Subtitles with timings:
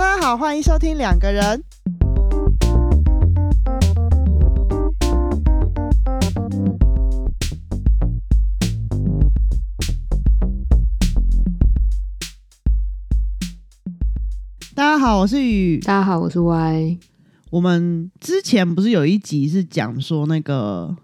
[0.00, 1.62] 大家好，欢迎收听两个人。
[14.74, 15.78] 大家好，我是雨。
[15.80, 16.98] 大家好，我是 Y。
[17.50, 20.96] 我们之前不是有一集是讲说那个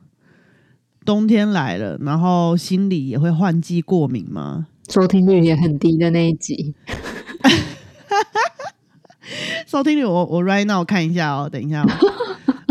[1.04, 4.68] 冬天来了，然后心里也会换季过敏吗？
[4.88, 6.74] 收听率也很低的那一集。
[9.77, 11.84] 收听率我我 right now 看一下哦，等一下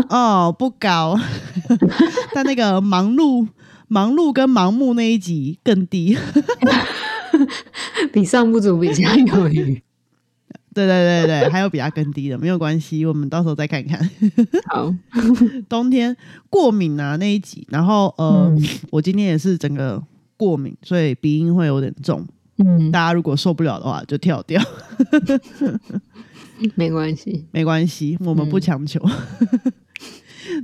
[0.08, 1.16] 哦， 不高，
[2.34, 3.46] 但那个忙碌
[3.86, 6.18] 忙碌跟盲目那一集更低，
[8.12, 9.80] 比上不足，比下有余。
[10.74, 14.00] 对对对对，还有比它更低的，没有关系，我们到时候再看看。
[14.66, 14.92] 好，
[15.68, 16.16] 冬天
[16.50, 18.52] 过敏啊那一集，然后呃，
[18.90, 20.02] 我今天也是整个
[20.36, 22.26] 过敏，所以鼻音会有点重。
[22.58, 24.60] 嗯，大家如果受不了的话，就跳掉。
[26.74, 29.00] 没关系，没关系，我们不强求。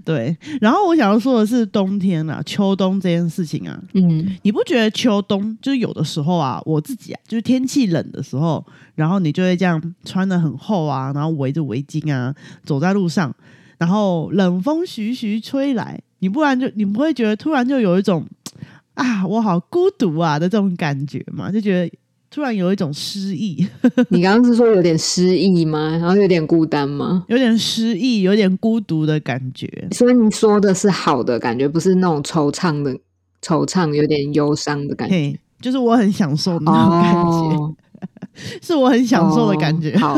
[0.04, 12.34] 对，然后我想要说的是，冬天啊，秋冬这件事情啊，嗯，你不觉得秋冬就是有的时候啊，我自己啊，就是天气冷的时候，然后你就会这样穿的很厚啊，然后围着围巾啊，
[12.64, 13.34] 走在路上，
[13.76, 18.24] 然后冷风徐徐吹来，你不然就你不会觉得突然就有一种
[18.94, 21.92] 啊，我好孤独啊的这种感觉嘛，就觉得。
[22.32, 23.66] 突然有一种失意，
[24.08, 25.90] 你刚刚是说有点失意吗？
[26.00, 27.24] 然后有点孤单吗？
[27.28, 29.68] 有点失意，有点孤独的感觉。
[29.92, 32.96] 所以你说的是好的感觉，不是那种惆怅的
[33.42, 35.38] 惆怅，有点忧伤的感觉。
[35.60, 39.94] 就是我很享受那种感觉， 是我很享受的感觉。
[39.98, 40.16] 好，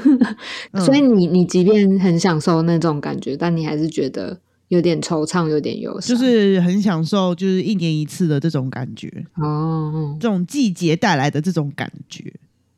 [0.82, 4.38] 所以你你即便很享受那种感觉，但你还是觉得。
[4.68, 12.32] 有点惆怅，有点忧伤，就是很享受，就是一年一次的这种感觉哦，这种季节带来的这种感觉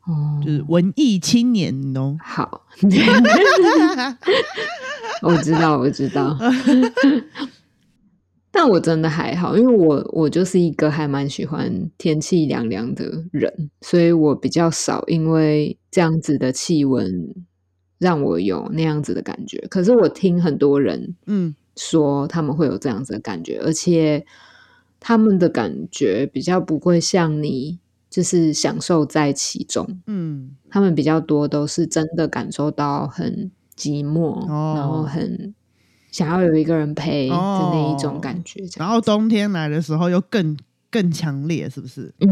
[0.05, 2.17] 哦，就是文艺青年哦。
[2.21, 2.65] 好
[5.23, 6.37] 我知道，我知道，
[8.51, 17.33] 但我真的还好，因为我我就是一个还蛮喜欢天气凉凉的人，所以我比较少因为这样子的气温
[17.97, 19.57] 让我有那样子的感觉。
[19.69, 21.55] 可是我听很多人，嗯。
[21.77, 24.25] 说他们会有这样子的感觉，而且
[24.99, 27.79] 他们的感觉比较不会像你，
[28.09, 30.01] 就是享受在其中。
[30.07, 34.45] 嗯，他们比较多都是真的感受到很寂寞，
[34.75, 35.53] 然后很
[36.11, 38.63] 想要有一个人陪的那一种感觉。
[38.77, 40.57] 然后冬天来的时候又更。
[40.89, 42.13] 更强烈是不是？
[42.21, 42.27] 嗯，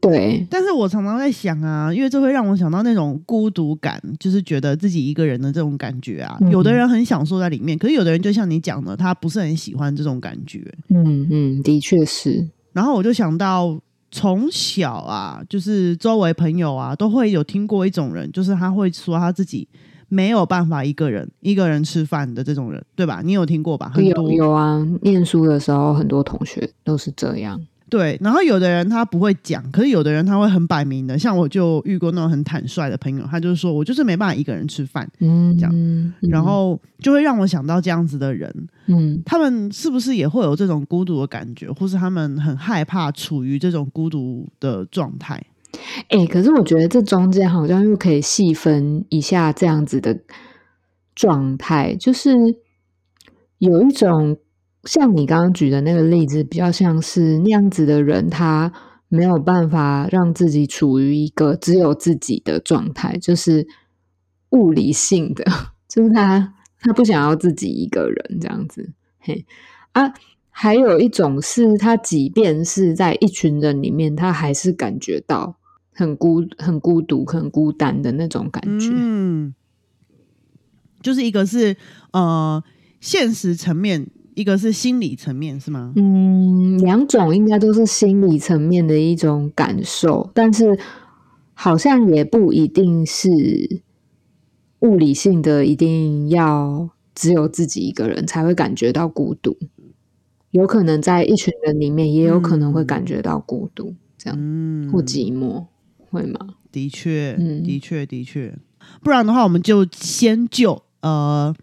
[0.00, 0.46] 对。
[0.50, 6.38] 但是我常常在想啊，因为这会让我想到那种孤独感，就是觉得自己一个人的这种感觉啊。
[6.50, 10.62] 有的人很享受在里面，可是有的人就像你讲的，他不是很喜欢这种感觉。
[10.88, 12.48] 嗯嗯，的确是。
[12.72, 13.78] 然后我就想到，
[14.10, 19.68] 从小啊，就是周围朋友啊，都会有听过一种人，就是他会说他自己。
[20.08, 23.22] 没有办法一个人一个人吃饭的这种人，对吧？
[23.24, 23.92] 你有听过吧？
[23.96, 27.60] 有有啊，念书的时候很多同学都是这样。
[27.88, 38.52] 对，然后有的人他不会讲，可是有的人他会很摆明的，像我就遇过那种很坦率的朋友，他就是说我就是没办法一个人吃饭，嗯，这样，然后就会让我想到这样子的人，
[38.86, 45.40] 嗯，他们是不是也会有这种孤独的感觉，或是他们很害怕处于这种孤独的状态？
[46.08, 50.18] 哎，可是我觉得这中间好像又可以细分一下这样子的
[51.14, 52.32] 状态，就是
[53.58, 54.36] 有一种
[54.86, 58.72] 像你刚刚举的那个例子，比较像是那样子的人，他
[59.08, 63.66] 没有办法让自己处于一个只有自己的状态，就是
[64.50, 65.44] 物理性的，
[65.86, 68.92] 就是他他不想要自己一个人这样子。
[69.18, 69.44] 嘿
[69.92, 70.14] 啊，
[70.48, 75.56] 还有一种是他即便是在一群人里面，他还是感觉到。
[75.98, 78.90] 很孤、很孤独、很孤单的那种感觉。
[78.92, 79.54] 嗯，
[81.00, 81.74] 就是一个是
[82.12, 82.62] 呃
[83.00, 85.94] 现实层面，一个是心理层面，是吗？
[85.96, 90.78] 嗯，两种应该都是心理层面的一种感受，但是
[91.54, 93.30] 好像也不一定是
[94.80, 99.56] 物理性的，一定要只有自己一个人才会感觉到孤独。
[100.50, 104.38] 有可能在一群人里面，也有可能会感觉到孤独，这样
[104.92, 105.64] 或寂寞。
[106.10, 106.38] 会吗？
[106.70, 107.34] 的确，
[107.64, 108.54] 的确，的确。
[109.02, 111.54] 不然的话，我们就先就呃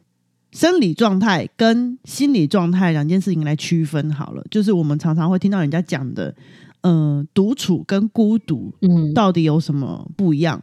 [0.53, 4.43] 生理状态跟心理状态两件事情来区分好了。
[4.49, 6.33] 就是我们常常会听到人家讲的，
[6.81, 10.61] 嗯，独处跟孤独，嗯，到底有什么不一样？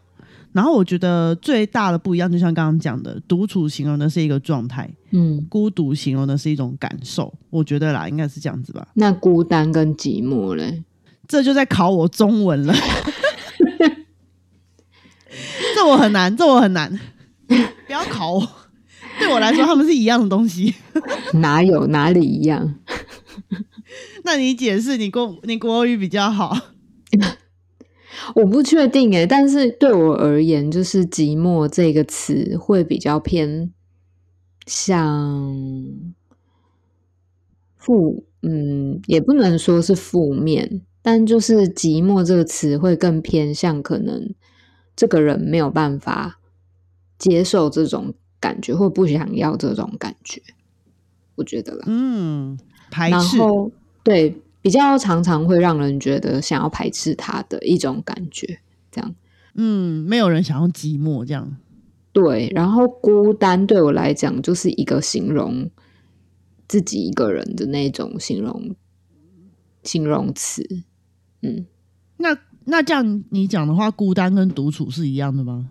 [0.53, 7.33] 然后我觉得最大的不一样，就像刚刚讲的，独处形容的是一个状态，嗯，孤独形容的是一种感受。
[7.51, 8.89] 我觉得啦，应该是这样子吧。
[8.95, 10.83] 那孤单跟寂寞嘞？
[11.29, 12.75] 这就在考我中文了。
[15.77, 16.99] 这我很难，这我很难，
[17.47, 18.49] 不要考我。
[19.21, 20.75] 对我来说，他们是一样的东西。
[21.41, 22.75] 哪有哪里一样？
[24.25, 26.57] 那你解释，你国你国语比较好。
[28.35, 33.73] 我不确定诶，但是对我而言，就是“寂寞”这个词会比较偏
[34.67, 35.57] 向
[37.77, 44.35] 负，嗯，也不能说是负面，但就是“寂寞”这个词会更偏向可能
[44.95, 46.41] 这个人没有办法
[47.19, 50.43] 接受这种感觉，或不想要这种感觉，
[51.35, 52.59] 我觉得啦，嗯，
[52.91, 53.39] 排斥，
[54.03, 54.43] 对。
[54.63, 58.61] 比较常常会让人觉得想要排斥他的一种感觉，
[58.91, 59.15] 这样，
[59.55, 61.57] 嗯，没有人想要寂寞这样，
[62.13, 62.53] 对。
[62.55, 65.71] 然后孤单对我来讲就是一个形容
[66.69, 68.77] 自己一个人的那种形容
[69.83, 70.83] 形容词，
[71.41, 71.65] 嗯。
[72.19, 75.71] 那那这样你讲的话，孤单跟独处是一样的吗？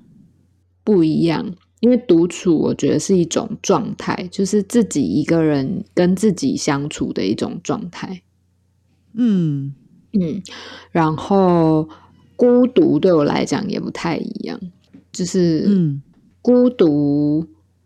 [0.83, 8.21] 不一样，因为独处我觉得是一种状态，就是自己一个人跟自己相处的一种状态。
[9.13, 9.73] 嗯
[10.13, 10.41] 嗯，
[10.91, 11.87] 然后
[12.35, 14.59] 孤独对我来讲也不太一样，
[15.11, 16.01] 就是嗯，
[16.41, 17.45] 孤独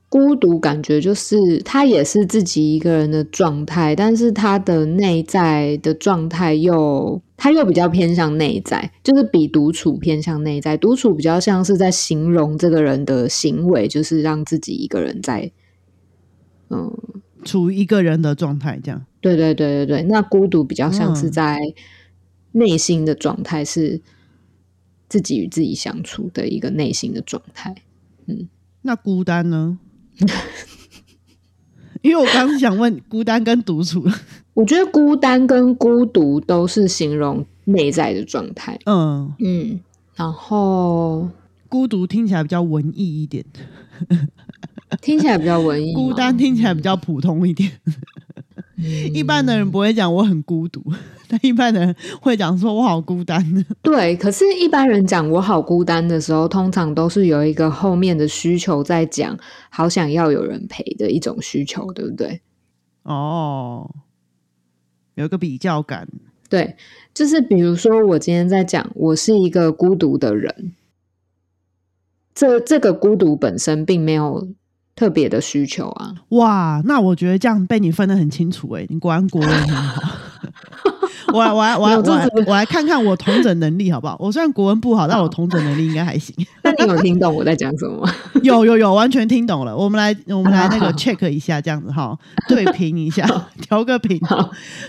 [0.09, 10.77] 孤独感觉就是他也是自己一个人的状态，但是他的内在的状态又他又比较偏向内在，就是比独处偏向内在。
[10.77, 15.51] 独处比较像是在形容这个人的行为，就是让自己一个人在
[16.69, 16.89] 嗯，
[17.43, 19.05] 处于一个人的状态这样。
[19.19, 21.59] 对对对对对，那孤独比较像是在
[22.53, 24.01] 内心的状态，是
[25.09, 27.75] 自己与自己相处的一个内心的状态。
[28.27, 28.47] 嗯，
[28.83, 29.79] 那孤单呢？
[32.03, 34.05] 因为我刚刚想问孤单跟独处，
[34.53, 38.77] 我觉得孤单跟孤独都是形容内在的状态。
[38.85, 39.79] 嗯嗯，
[40.13, 41.29] 然后
[41.69, 43.43] 孤独听起来比较文艺一点，
[45.01, 47.71] 听起来比较文艺，孤单听起来比较普通一点。
[49.13, 50.81] 一般的人不会讲我很孤独，
[51.29, 53.43] 但一般的人会讲说我好孤单。
[53.83, 59.37] 对，可是，一般人讲我好孤单的时候，通常都是有一个后面的需求在讲，
[59.69, 62.41] 好想要有人陪的一种需求，对不对？
[63.03, 63.89] 哦，
[65.13, 66.07] 有一个比较感。
[66.49, 66.75] 对，
[67.13, 70.73] 就是比如说，我今天在讲我是一个孤独的人，
[72.33, 74.47] 这这个孤独本身并没有。
[74.95, 76.13] 特别的需求啊！
[76.29, 80.01] 哇，那我觉得这样被你分得很清楚哎，你果然国文很好。
[81.33, 84.15] 我我我我我我来看看我同整能力好不好？
[84.19, 86.35] 我虽然国文不好，但我同整能力应该还行。
[86.61, 88.13] 那你有听懂我在讲什么吗？
[88.43, 89.75] 有有有，完全听懂了。
[89.75, 92.15] 我们来我们来那个 check 一下，这样子哈，
[92.47, 93.25] 对平一下，
[93.61, 94.19] 调个平。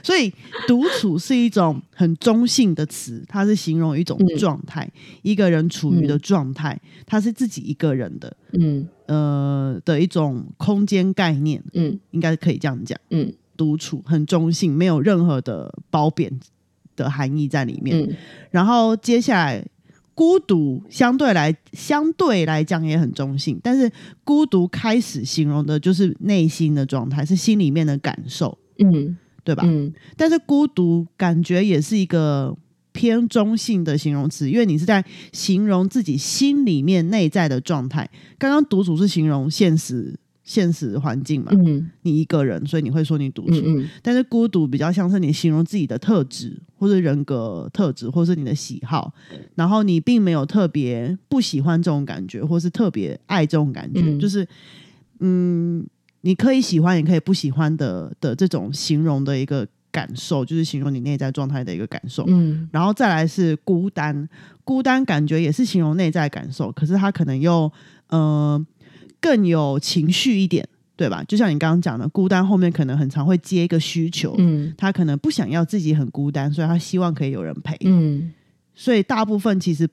[0.02, 0.30] 所以
[0.66, 4.86] 独处是一种很中性的词，它是形容一种状态，
[5.22, 13.32] 一个人处于的状态，他是自己一个人的，嗯呃的一种空间概念，嗯，应该可以这样讲，嗯。
[13.56, 16.40] 独处很中性，没有任何的褒贬
[16.96, 18.16] 的含义在里面。
[18.50, 19.64] 然后接下来，
[20.12, 23.88] 孤独相对来相对来讲也很中性，但是
[24.24, 29.62] 孤独开始形容的就是内心的状态，是心里面的感受，嗯，对吧？
[29.64, 29.94] 嗯。
[30.16, 32.56] 但是孤独感觉也是一个
[32.94, 38.08] 偏中性的形容词，因为你是在形容自己心里面内在的状态。
[38.38, 40.18] 刚刚独处是形容现实。
[40.46, 43.64] 现实环境嘛，嗯你一个人，所以你会说你独处。
[44.02, 49.10] 但是孤独比较像是你形容自己的特质，或者人格特质，或是你的喜好。
[49.54, 54.18] 然后你并没有特别不喜欢这种感觉，或是特别爱这种感觉。
[54.18, 54.46] 就是
[55.20, 55.82] 嗯，
[56.20, 62.24] 你可以喜欢，也可以不喜欢的的这种形容的一个感受，就是形容你内在状态的一个感受。
[62.26, 64.28] 嗯，然后再来是孤单，
[64.64, 67.72] 孤单感觉也是形容内在感受，可是它可能又
[68.08, 68.66] 呃。
[69.20, 71.24] 更有情绪一点，对吧？
[71.26, 78.30] 就像你刚刚讲的，孤单后面可能很常会接一个需求，嗯，他可能不想要自己很孤单，所以他希望可以有人陪，嗯，
[78.74, 79.88] 所以大部分其实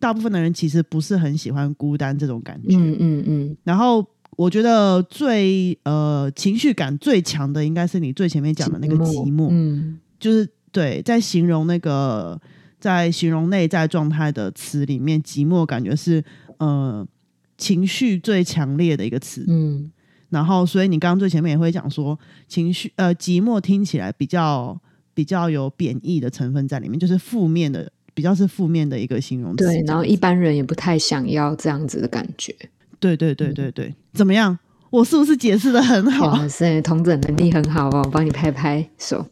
[0.00, 3.56] 大部分的人其实不是很喜欢孤单这种感觉，嗯嗯嗯。
[3.62, 4.04] 然后
[4.36, 12.40] 我觉得最呃情绪感最强的应该是你最前面讲的那个寂寞，嗯，就是对，在形容那个
[12.78, 16.24] 在形容内在状态的词里面，寂寞感觉是
[16.58, 17.06] 呃。
[17.56, 19.88] 情绪最强烈的一个词，嗯，
[20.28, 24.76] 然后所以你刚刚最前面也会讲说，情绪呃寂寞听起来比较
[25.14, 29.64] 比较有贬义的成分在里面，就是负面的，比较是负面的一个形容词。
[29.64, 32.52] 对，然后一般人也不太想要这样子的感觉。
[33.04, 34.58] 对对对对对，怎么样？
[34.88, 36.28] 我是不是解释的很好？
[36.28, 39.26] 哇塞，同整能力很好哦，我帮你拍拍手，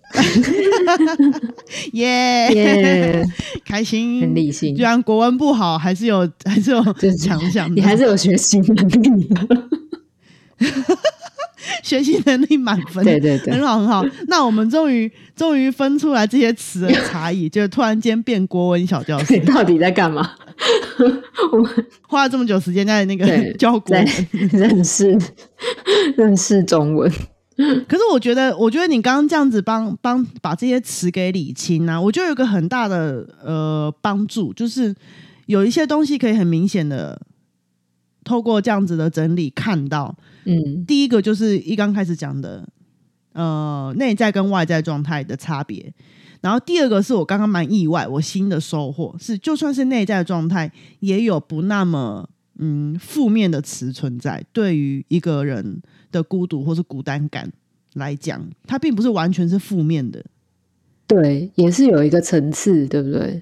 [1.95, 3.25] 耶，
[3.65, 4.77] 开心，很理性。
[4.77, 6.83] 虽然国文不好，还是有，还是有
[7.17, 9.31] 强项，你还是有学习能力。
[11.83, 14.05] 学习能力满分，对对对，很好很好。
[14.29, 20.33] 那我们终于终于分出来这些词的差异， 就是突然间变国文小教师，到底在干嘛？
[21.53, 24.07] 我们花了这么久时间在那个教国文，
[24.53, 25.19] 认识
[26.17, 27.11] 认识中文。
[27.87, 34.95] 可是我觉得，我觉得你刚刚这样子帮帮把这些词给理清啊，我就有个很大的呃帮助，就是
[35.47, 37.21] 有一些东西可以很明显的
[38.25, 40.17] 透过这样子的整理看到。
[40.45, 42.69] 嗯，第一个就是一刚开始讲的，
[43.33, 45.93] 呃，内在跟外在状态的差别。
[46.41, 54.45] 然后第二个是我刚刚蛮意外，我新的收获是，就算是内在状态，也有不那么嗯负面的词存在。
[54.53, 55.81] 对于一个人
[56.11, 57.53] 的孤独或是孤单感
[57.95, 60.25] 来讲，它并不是完全是负面的。
[61.07, 63.41] 对，也是有一个层次，对不对？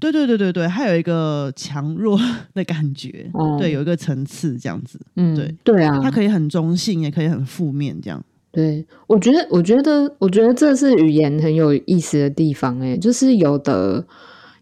[0.00, 2.18] 对对对对对，还有一个强弱
[2.54, 8.24] 的感觉，对，有一个层次这样子，嗯，对对啊，它可以很中性，也可以很负面，这样。
[8.50, 14.04] 对，我觉得，我觉得，我觉得这是语言很有意思的地方，哎，就是有的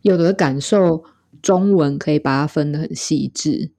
[0.02, 1.04] 有的感受，
[1.40, 3.70] 中文可以把它分得很细致，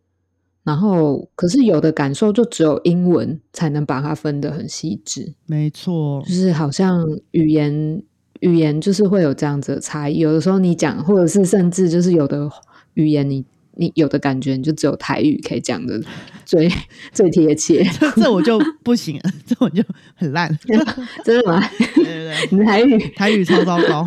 [0.63, 8.01] 然后可是有的感受就只有英文才能把它分得很细致，没错，就是好像语言。
[8.39, 12.49] 语言就是会有这样子的差异，有的时候你讲，或者是甚至就是有的
[12.93, 16.01] 语言，你你有的感觉，你就只有台语可以讲的
[16.45, 16.71] 最
[17.11, 19.83] 最贴切， 这我就不行，这我就
[20.15, 20.49] 很烂，
[21.23, 21.61] 真的吗？
[21.95, 24.05] 对对对， 你台语台语超糟糕，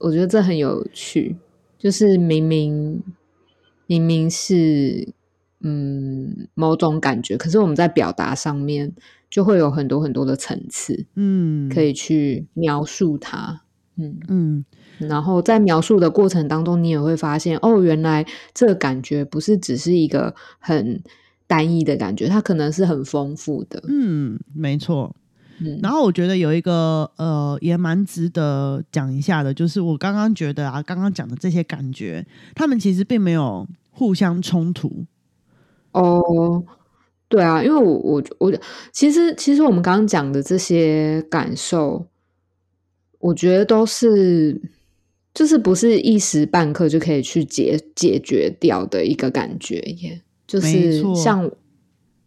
[0.00, 1.36] 我觉得这很有趣，
[1.78, 3.02] 就是明明
[3.86, 5.08] 明明是
[5.60, 8.92] 嗯某种感觉，可是我们在表达上面。
[9.32, 13.62] 就会有很多很多的层次，嗯，可以去描述它，
[13.96, 14.64] 嗯嗯，
[14.98, 21.02] 然后在描述的过程当中，你也会发现，哦，原来这个感觉不是只是一个很
[21.46, 25.16] 单一的感觉，它可能是很丰富的，嗯，没错，
[25.60, 35.06] 嗯，然后我觉得有一个呃，也蛮值得讲一下的，就是我刚刚觉得啊，刚刚讲的这些感觉，他们其实并没有互相冲突，
[35.92, 36.62] 哦。
[37.32, 38.52] 对啊，因为我我我
[38.92, 42.06] 其实其实我们刚刚讲的这些感受，
[43.20, 44.60] 我觉得都是
[45.32, 51.50] 就是不是一时半刻就可以去解解决掉的一个感觉，耶，就是像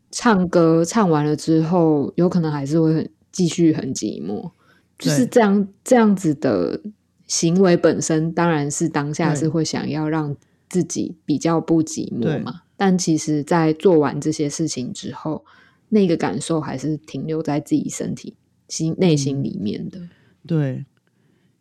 [0.09, 4.49] 唱歌唱完了之后，有可能还是会很继续很寂寞，
[4.97, 6.81] 就是这样这样子的
[7.27, 10.35] 行为本身，当然是当下是会想要让
[10.67, 12.61] 自己比较不寂寞嘛。
[12.77, 15.45] 但其实，在做完这些事情之后，
[15.89, 18.35] 那个感受还是停留在自己身体、
[18.67, 20.01] 心、内心里面的。
[20.45, 20.85] 对，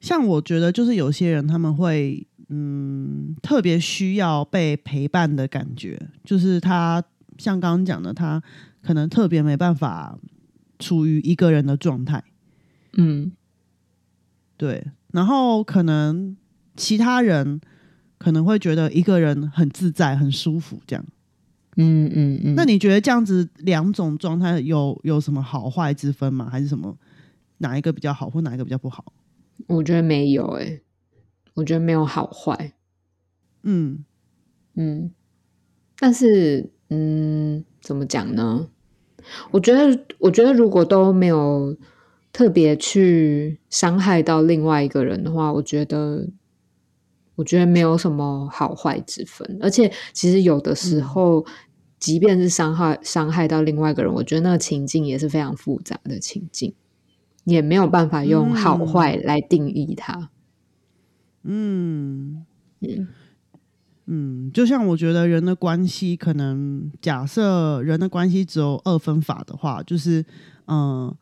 [0.00, 7.04] 像我觉得，就是有些人他们会，嗯，特别需要被陪伴的感觉，就是他
[7.38, 8.42] 像刚刚讲的，他
[8.83, 10.18] 可能特别没办法
[10.80, 12.25] 处于一个人的状态。
[12.97, 13.30] 嗯，
[14.56, 16.37] 对，然后可能
[16.76, 17.61] 其他人。
[18.18, 21.04] 可能会觉得一个人很自在、很舒服，这样。
[21.76, 22.54] 嗯嗯嗯。
[22.54, 26.49] 那你觉得这样子两种状态有有什么好坏之分吗？
[26.50, 26.97] 还是什么
[27.59, 29.12] 哪一个比较好，或哪一个比较不好？
[29.66, 30.83] 我觉得没有诶，
[31.54, 32.75] 我觉得没有好坏。
[33.62, 34.04] 嗯
[34.75, 35.11] 嗯。
[35.99, 38.68] 但是嗯，怎么讲呢？
[39.50, 41.76] 我觉得，我觉得如果都没有
[42.33, 46.28] 特别去伤害到另外一个人的话，我觉得。
[47.37, 51.45] 我觉得没有什么好坏之分，而且其实有的时候，
[51.99, 56.75] 即便是伤害伤害到另外一个人，我觉得那个情境也是非常复杂的情境，
[57.45, 60.31] 也没有办法用好坏来定义它。
[61.43, 62.45] 嗯
[62.81, 63.09] 嗯
[64.07, 70.25] 嗯，就像我觉得人的关系，可能假设人的关系只有二分法的话，就是
[70.67, 71.14] 嗯，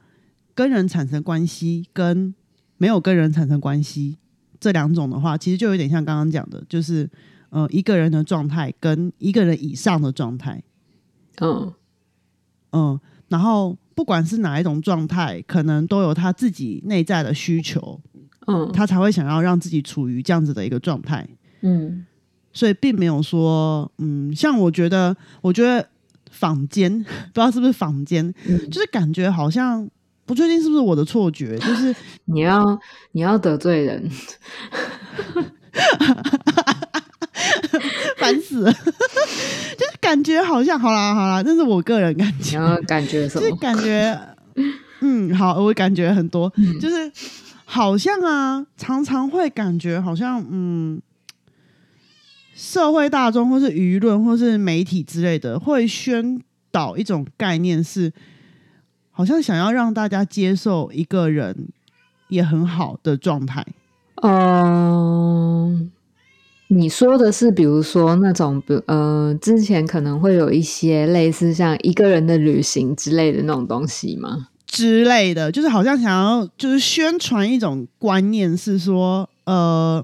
[0.54, 2.34] 跟人产生关系跟
[2.76, 4.18] 没有跟人产生关系。
[4.62, 7.10] 这两种的话，其实就有点像刚刚讲的，就是
[7.50, 10.62] 呃一个人的状态跟一个人以上的状态，
[11.40, 11.72] 嗯。
[12.70, 18.00] 嗯，然后不管是哪一种状态，可能都有他自己内在的需求，
[18.46, 21.28] 嗯，他才会想要让自己处于这样子的一个状态，
[21.62, 22.06] 嗯，
[22.52, 25.86] 所以并没有说，嗯，像我觉得，我觉得
[26.30, 27.02] 坊间
[27.34, 28.32] 不知道是不是坊间，
[28.70, 29.90] 就是感觉好像。
[30.24, 31.94] 不确定是不是我的错觉， 就是
[32.26, 32.78] 你要
[33.12, 34.08] 你要得罪人，
[38.18, 38.72] 烦死了。
[38.72, 42.58] 就是感感觉好像好啦好啦，这是我个人感觉。
[42.86, 43.48] 感觉什么？
[43.48, 44.20] 就感觉，
[45.00, 47.10] 嗯，好，我感觉很多，就是
[47.64, 51.00] 好像啊，常常会感觉好像，嗯，
[52.54, 56.38] 社会大众或是舆论或是媒体之类的，会宣
[56.70, 58.12] 导一种概念，是
[59.12, 61.68] 好像想要让大家接受一个人
[62.28, 63.64] 也很好的状态。
[64.22, 65.90] 嗯。
[66.68, 74.48] 你说的是，比如说那种，比呃，之前可能会有一些类似像一个人的旅行之类的那种东西吗？
[74.64, 80.02] 之类的，就是好像想要就是宣传一种观念，是说，呃，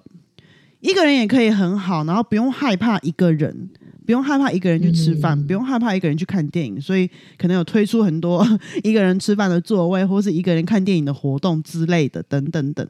[0.81, 3.71] 一个人也可以很好，然后不用害怕一个人，
[4.09, 8.43] 不用害怕一个人去吃饭，不用害怕一个人去看电影，所以可能有推出很多
[8.83, 12.89] 一个人吃饭的座位，或是一个人看电影的活动之类的，等等等。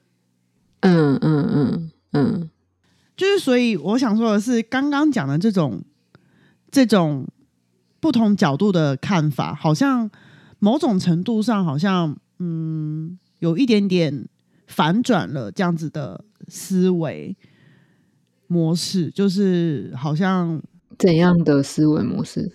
[0.78, 2.50] 嗯嗯嗯嗯。
[3.16, 5.82] 就是，所以我想说的是，刚刚讲的这种
[6.70, 7.26] 这种
[7.98, 10.08] 不同角度的看法，好像
[10.60, 14.24] 某种程度上，好像嗯，有一点点
[14.68, 17.36] 反转了这样子的思维
[18.46, 20.62] 模式，就是好像
[20.98, 22.50] 怎样的思维模式，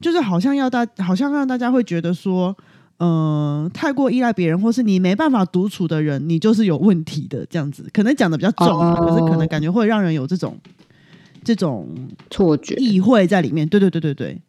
[0.00, 2.56] 就是好像要大，好像让大家会觉得说。
[2.98, 7.44] 嗯，太过依赖别人，或是你没办法独处的人，你就是有问题的。
[7.46, 10.56] 这样子可能讲的比较重，可是可能感觉会让人有这种
[11.42, 11.88] 这种
[12.30, 13.68] 错觉、意会在里面。
[13.68, 14.40] 对对对对对，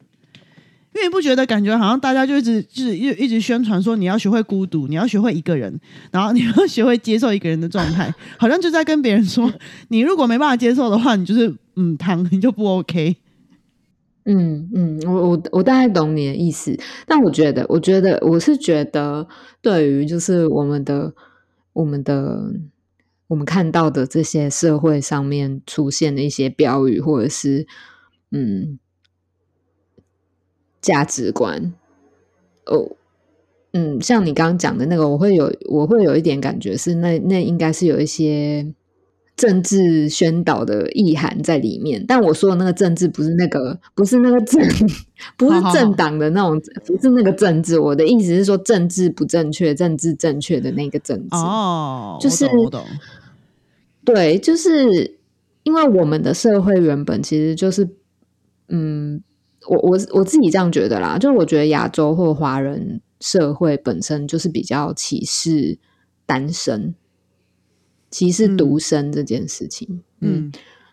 [0.94, 5.78] 因为你不觉得感觉好像大家就一直就是一一直宣传说你要学会孤独，你要学会一个人，
[6.12, 9.52] 然后你要学会接受一个人的状态，好像就在跟别人说，
[9.88, 13.16] 你如果没办法接受的话，你就是嗯，躺你就不 OK。
[14.28, 19.28] 嗯嗯，我我我大概懂你的意思，但我觉得，我觉得我是觉得，
[19.62, 21.14] 对于就是我们的
[21.74, 22.52] 我们的
[23.28, 27.68] 我们看到的这些社会上面出现的一些标语，或者是
[28.32, 28.80] 嗯
[30.82, 31.72] 价值观，
[32.66, 32.96] 哦，
[33.74, 38.74] 嗯，像你刚刚讲的那个，我会有我会有一点感觉是，那那应该是有一些。
[39.36, 44.62] 政治宣导的意涵在里面，但我说的那个政治不是那个，不是那个政，
[45.36, 47.78] 不是政党的那种，不是那个政治。
[47.78, 51.36] 我的意思是说，政治不正确，政治正确的那个政治。
[51.36, 52.82] 哦，就是我懂。
[54.06, 55.18] 对，就是
[55.64, 57.90] 因为我们的社会原本其实就是，
[58.70, 59.22] 嗯，
[59.68, 65.78] 我我我自己这样觉得啦，就是我觉得亚洲或华人社会本身就是比较歧视
[66.26, 66.96] 单身。
[68.16, 70.50] 歧视独生这件事情，嗯，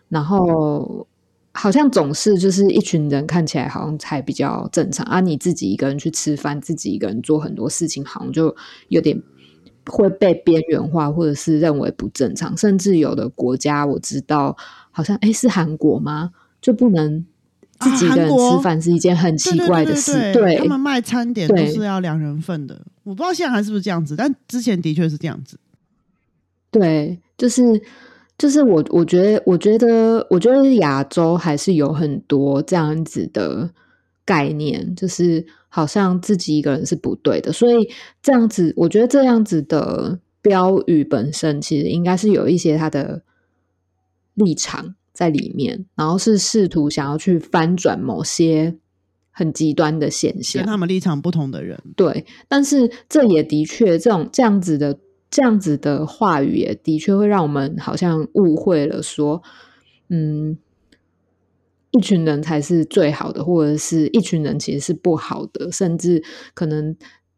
[0.09, 1.07] 然后
[1.53, 8.53] 好像总是就是一群人看起来好像才比较正常啊，你自己一个人去吃饭，自己一个人做很多事情，好像就
[8.89, 9.17] 有点
[9.85, 12.57] 会被边缘化，或者是认为不正常。
[12.57, 14.57] 甚至有的国家我知道，
[14.91, 16.31] 好像哎是韩国吗？
[16.59, 17.25] 就不能
[17.79, 20.33] 自己一个人吃饭是一件很奇怪的事。
[20.33, 25.57] 对，他们卖餐点都是要两人份的，我不知道现在还是不是这样子，但之前的确是这样子。
[26.73, 27.79] 对，就是
[28.35, 33.69] 就是我，我觉得，我觉得，我觉得亚洲还是有很多这样子的
[34.25, 37.87] 概念，就是好像自己一个人是不对的，所以
[38.23, 43.21] 这样子，我觉得这样子的标语本身其实应该是有一些他的
[44.33, 48.75] 立场在里面，然后是试图想要去翻转某些
[49.29, 54.97] 很极端的现象，跟他们立场不同的人，对，但是这也的确这种这样子的。
[55.33, 59.41] 这样子的话语也的确会让我们好像误会了，说，
[60.09, 60.55] 嗯，
[61.89, 66.95] 一群人才是最好的，或者是一群人其实是不好的，甚至可能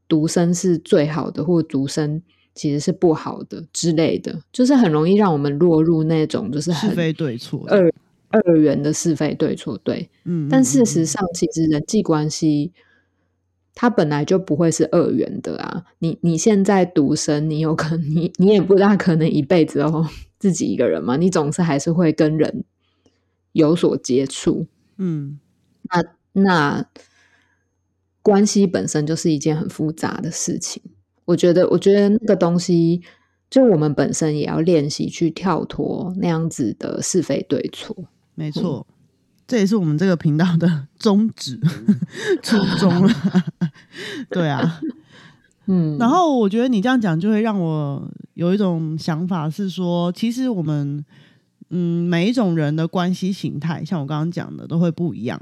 [0.09, 2.21] 独生是最好的，或独生
[2.53, 7.89] 其实是不好的之类的，就是很容易让我们落入那种就是是非对错二
[8.31, 12.73] 二元的是非对错，对，嗯，但事实上其实人际关系。
[13.75, 15.83] 它本来就不会是二元的啊！
[15.99, 20.09] 你你现在独生，你有可能 你你也不大可能一辈子哦
[20.39, 22.63] 自己一个人嘛，你总是还是会跟人
[23.51, 24.65] 有所接触。
[24.97, 25.39] 嗯，
[25.91, 26.03] 那
[26.41, 26.85] 那
[28.21, 30.81] 关系本身就是一件很复杂的事情。
[31.25, 33.01] 我觉得，我觉得那个东西，
[33.49, 37.95] 就我们本身也要练习去跳脱那样子的是非对错。
[38.35, 38.87] 没错。
[39.47, 41.59] 这也是我们这个频道的宗旨
[42.41, 43.13] 初衷了，
[44.31, 44.81] 对啊，
[45.67, 51.05] 嗯，然后我觉得你这样讲就会让我有一种想法，是说，其实我们
[51.69, 55.39] 嗯每一种人的关系形态，像我刚刚讲的，都会不一样，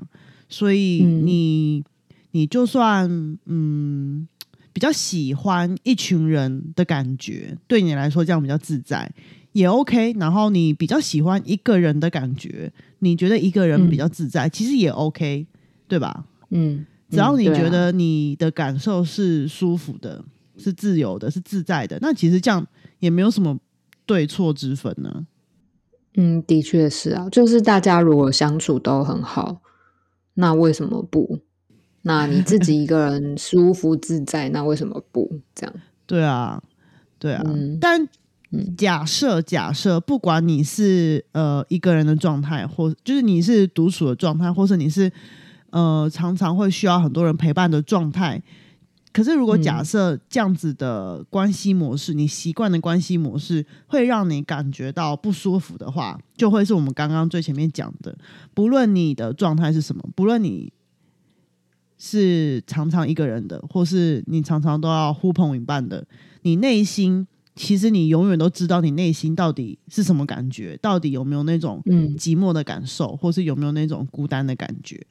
[0.49, 1.83] 所以你
[2.31, 3.09] 你就算
[3.45, 4.27] 嗯
[4.73, 9.09] 比较喜欢一群人的感觉，对你来说这样比较自在。
[9.53, 15.47] 也 OK，然后你比较喜欢一个人的感觉，你觉得一个人比较自在，其实也 OK，
[15.87, 16.25] 对对吧？
[16.49, 20.23] 嗯，只要你觉得你的感受是舒服的、
[20.57, 22.65] 是自由的、是自在的，那其实这样
[22.99, 23.57] 也没有什么
[24.05, 25.25] 对错之分呢。
[26.15, 29.61] 嗯，的确是啊，就是大家如果相处都很好，
[30.35, 31.39] 那为什么不？
[32.01, 35.75] 那你自己一个人舒服自在，那为什么不这样？
[36.05, 36.61] 对啊，
[37.17, 37.43] 对啊。
[37.79, 38.07] 但
[38.77, 45.11] 假设假设，不管你是呃一个人的状态，或就是你是独处的状态，或是你是
[45.71, 48.41] 呃常常会需要很多人陪伴的状态。
[49.11, 58.17] 可是，如果假设这样子的关系模式，你习惯的关系模式会让你感觉到不舒服的话，就会是我们刚刚最前面讲的，
[58.55, 60.73] 不论你的状态是什么，不论你
[61.99, 66.03] 是常常一个人的，或是你常常都要呼朋引伴的，
[66.41, 71.81] 你内心其实你永远都知道你内心到底是什么感觉，到底有没有那种
[72.17, 75.05] 寂寞的感受，或是有没有那种孤单的感觉，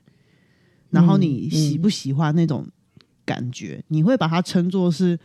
[0.91, 2.67] 然后你喜不喜欢那种？
[3.25, 5.17] 感觉你会把它称作是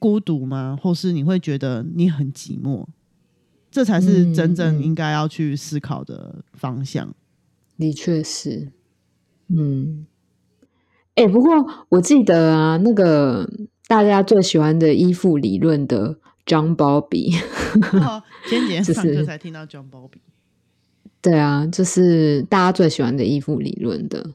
[0.00, 0.76] 孤独吗？
[0.82, 2.84] 或是你会觉得你很寂寞？
[3.70, 7.14] 这才是真正应该要去思考的方向。
[7.78, 8.72] 的确是，
[9.46, 10.04] 嗯，
[11.14, 13.48] 哎，不过我记得啊，那个
[13.86, 16.76] 大家最喜欢的依附理论的 John
[18.48, 20.20] 前几天上课才听到 John Bowlby，
[21.22, 24.30] 对啊，就是大家最喜欢的依附理论的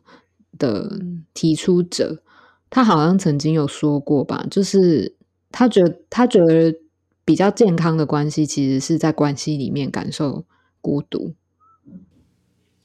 [0.57, 0.99] 的
[1.33, 2.23] 提出者。
[2.71, 5.15] 他好像曾经有说过吧，就是
[5.51, 6.75] 他觉得他觉得
[7.25, 10.45] 比较健康的关系，其实是在关系里面感受
[10.79, 11.33] 孤独。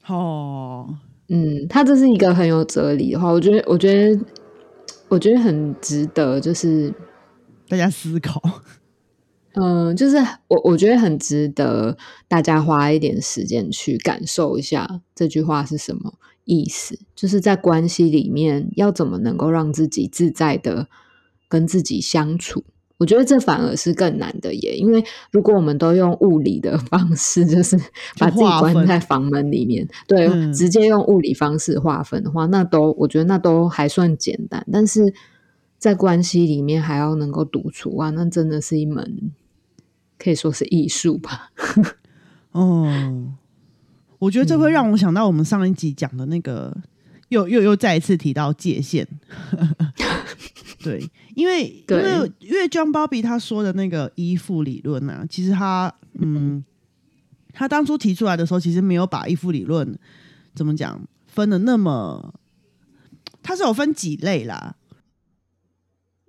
[0.07, 0.97] 哦，
[1.29, 4.19] 嗯，他这是一个很有哲理的话，我觉得，我觉得，
[5.07, 6.91] 我觉得很值得，就是
[7.67, 8.41] 大家思考。
[9.55, 16.13] 嗯，就是我我觉得很值得大家花一点时间去感受一下这句话是什么。
[16.47, 20.87] 意思就是在关系里面要怎么能够让自己自在的
[21.49, 22.63] 跟自己相处？
[22.97, 24.75] 我觉得这反而是更难的耶。
[24.77, 27.75] 因为如果我们都用物理的 方式，就是
[28.19, 34.63] 把自己关在房门里面，对，直接用物理方式划分的话，那都我觉得那都还算简单。
[34.71, 35.11] 但是
[35.79, 39.31] 在关系里面还要能够独处啊，那真的是一门
[40.17, 41.51] 可以说是艺术吧。
[42.51, 43.33] 哦。
[44.17, 46.75] 我觉得这会让我想到我们上一集讲的那个，
[47.27, 49.05] 又又又再一次提到界限。
[50.81, 56.63] 对，因为因为因为 John Bobby 他说的那个依附理论呢，其实他嗯，
[57.51, 59.95] 他当初提出来的时候，其实没有把依附理论
[60.55, 62.33] 怎么讲分的那么，
[63.43, 64.77] 他是有分几类啦。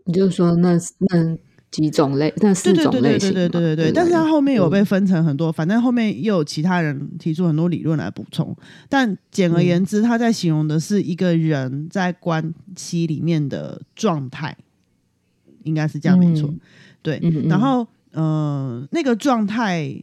[0.04, 1.38] 你就说那那。
[1.70, 3.92] 几种类，那四种类型，对对对对对对。
[3.92, 8.56] 但是它后面有被分成很多，反正后面又有其他人提出很多理论来补充。
[8.88, 14.56] 但简而言之，他在形容的是一个人在关系里面的状态，
[15.64, 16.48] 应该是这样没错。
[17.02, 19.94] 对，然后嗯，那个状态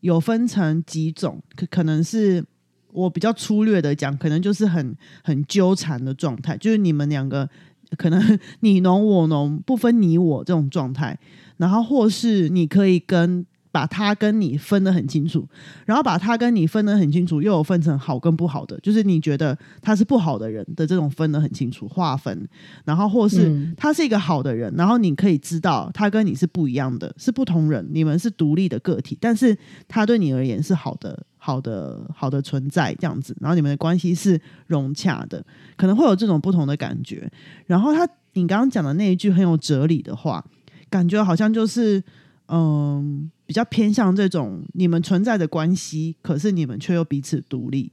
[0.00, 2.44] 有分成几种，可可能是
[2.92, 7.48] 我比较粗略的讲，可能就是很很纠缠的状态，就是你们两个。
[7.96, 11.18] 可能你侬我侬不分你我这种状态，
[11.56, 15.48] 然后或是你可以跟把他跟你分得很清楚，
[15.86, 22.48] 然后把他跟你分得很清楚，又有分成好跟不好的，就是你觉得他是不好的人的这种分得很清楚划分，
[22.84, 29.56] 然后或是他是一个好的人，然后你可以知道他跟你是不一样的，是不同人，你们是独立的个体，但是
[29.88, 31.26] 他对你而言是好的。
[31.42, 35.42] 好的，好的存在这样子，然后你们的关系是融洽的，
[35.74, 37.32] 可能会有这种不同的感觉。
[37.66, 40.44] 然后他，你刚刚讲的那一句很有哲理的话，
[40.90, 42.04] 感觉好像就是，
[42.48, 47.90] 嗯，比较偏向这种你们存在的关系，可是你们却又彼此独立。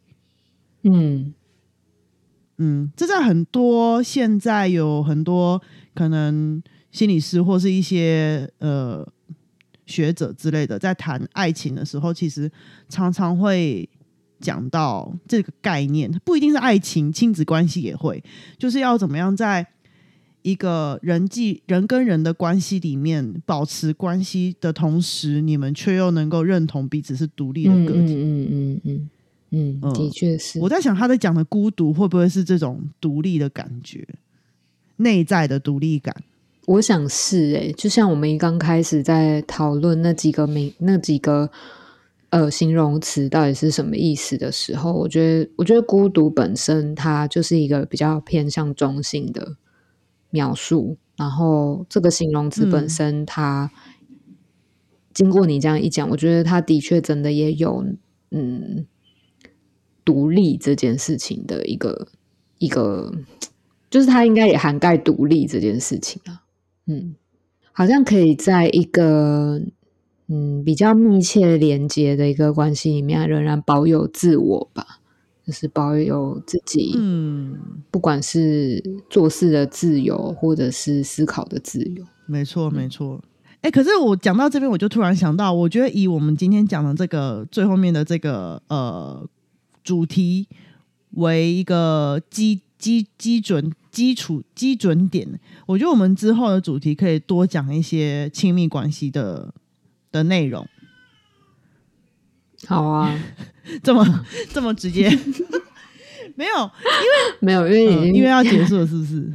[0.84, 1.34] 嗯
[2.58, 5.60] 嗯，这在很多现在有很多
[5.96, 9.04] 可能心理师或是一些呃。
[9.88, 12.52] 学者之类的在谈爱情的时候，其实
[12.90, 13.90] 常常会
[14.42, 18.22] 讲到这个概念，不一定是爱情，亲子关系也会，
[18.58, 19.66] 就是要怎么样在
[20.42, 28.16] 一个人际人跟人的关系里面保持关系的同时，你们却又能够认同彼此是独立的个体。
[28.16, 30.60] 嗯嗯嗯嗯嗯，的确是。
[30.60, 34.06] 我在想，他在讲的孤独会不会是这种独立的感觉，
[34.98, 36.14] 内在的独立感？
[36.66, 41.50] 我想是诶，就像我们一刚开始在讨论那几个名、那几个
[42.30, 49.56] 呃形容词到底是什么意思的时候，我觉得，我觉得孤独本身它就是一个比较偏向中性的
[50.30, 50.98] 描述。
[51.18, 53.72] 然后这个形容词本身，它
[55.14, 57.84] 经过你这样一讲，我觉得它的确真的也有
[58.30, 58.86] 嗯
[60.06, 62.08] 独立这件事情的一个
[62.60, 63.12] 一个，
[63.90, 66.44] 就是它应该也涵盖独立这件事情啊。
[66.86, 67.16] 嗯，
[67.72, 69.60] 好像可以在一个
[70.28, 75.00] 嗯比较密切连接的一个关系里面，仍然保有自我吧，
[75.48, 77.58] 就是保有自己，嗯，
[77.90, 82.06] 不管是做事的自由，或者是思考的自由。
[82.26, 83.24] 没错，没错。
[83.62, 89.26] 哎，可是我讲到这边，我就突然想到，我觉得以我们今天讲的这个最后面的这个呃
[89.86, 90.50] 主题
[91.12, 99.54] 为一个基基基准基础基准点，我觉得我们之后的主题可以多讲一些亲密关系的
[100.12, 100.68] 的内容。
[102.66, 103.14] 好啊，
[103.84, 105.10] 这么这么直接？
[106.36, 109.32] 没有，因为 没有，因为已经因为要结束了，是不是？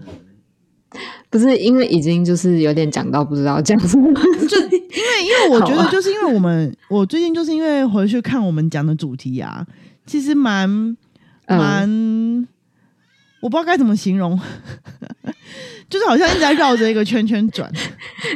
[1.30, 4.12] 不是因为已经就是有点讲到不知道讲什么，
[4.46, 9.66] 就因为因为我觉得就是因为我们我最近就是因为回去看我们讲的主题啊，
[10.04, 10.68] 其实蛮
[11.48, 12.46] 蛮
[13.40, 14.38] 我不知道该怎么形容，
[15.88, 17.72] 就是好像一直在绕着一个圈圈转，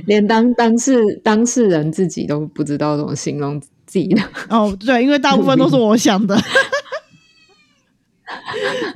[0.07, 6.37] 连当当事当事人自己都不知道怎么形容自己的哦，对，因为大部分都是我想的。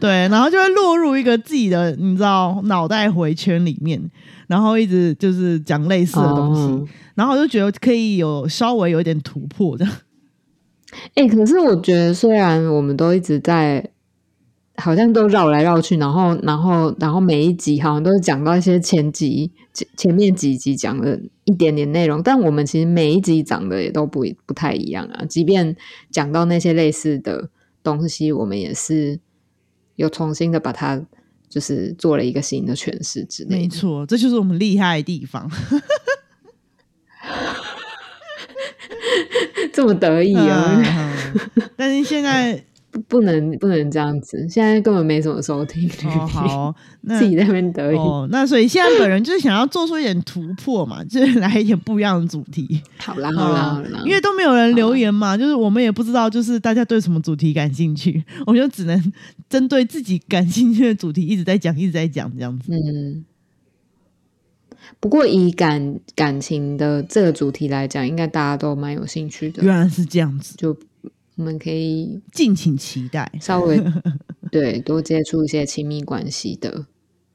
[0.01, 4.01] 对，然后就会落入一个自己的你知道脑袋回圈里面，
[4.49, 9.95] 然后一直就是讲类似的东西，然后我就觉得可以有稍微有一点突破这样。
[11.15, 13.89] 哎，可是我觉得虽然我们都一直在，
[14.81, 25.25] 好像都绕来绕去，然后然后然后每一集好像都是讲到一些前集前前面几集讲的一点点内容，但我们其实每一集讲的也都不不太一样啊。
[25.27, 25.77] 即便
[26.11, 27.51] 讲到那些类似的
[27.83, 29.21] 东西，我们也是。
[29.97, 30.99] 有重新的把它，
[31.47, 33.59] 就是做了一个新的诠释之类。
[33.59, 35.47] 没错，这就是我们厉害的地方。
[39.71, 40.83] 这么得意啊！
[41.77, 42.65] 但是现在。
[43.09, 46.09] 不能不能这样子，现在根本没什么收听率。
[46.09, 46.75] 好，
[47.07, 47.99] 自己在那边得意。
[48.31, 52.83] 那所以现在本人就是想要做出一点突破嘛， 就是来一点不一样的主题。
[52.99, 59.13] 好啦好啦好啦，因为都没有人留言嘛，就是我们也不知道，就是大家对什么主题感兴趣， 我们就只能
[59.49, 62.73] 针对自己感兴趣的主题一直在讲，一直在讲这样子。
[62.73, 63.25] 嗯。
[64.99, 69.63] 不过以感感情的这个主题来讲，应该大家都蛮有兴趣的。
[69.63, 70.77] 原来是这样子，就。
[71.41, 73.83] 我们可以敬请期待，稍微
[74.53, 76.85] 对多接触一些亲密关系的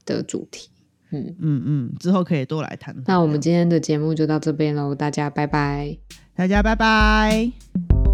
[0.06, 0.70] 的主题。
[1.12, 2.96] 嗯嗯嗯，之后可以多来谈。
[3.08, 5.98] 那我们今天的节目就到这边喽，大家拜拜，
[6.36, 8.05] 大家拜拜。